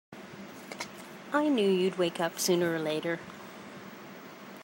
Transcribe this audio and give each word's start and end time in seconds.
I 1.31 1.47
knew 1.47 1.69
you'd 1.69 1.99
wake 1.99 2.19
up 2.19 2.39
sooner 2.39 2.73
or 2.73 2.79
later! 2.79 3.19